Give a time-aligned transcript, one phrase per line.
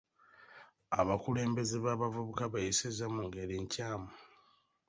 [0.99, 4.09] Abakulembeze b'abavubuka beeyisizza mu ngeri nkyamu.